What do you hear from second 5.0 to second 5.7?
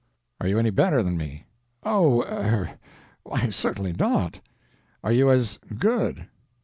"Are you as